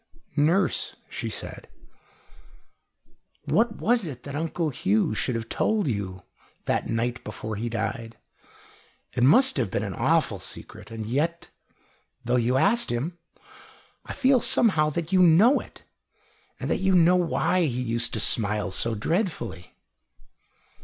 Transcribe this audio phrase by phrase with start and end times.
[0.35, 1.67] "Nurse," she said,
[3.45, 6.23] "what was it that Uncle Hugh should have told you,
[6.65, 8.17] that night before he died?
[9.13, 11.51] It must have been an awful secret and yet,
[12.25, 13.19] though you asked him,
[14.03, 15.83] I feel somehow that you know it,
[16.59, 19.75] and that you know why he used to smile so dreadfully."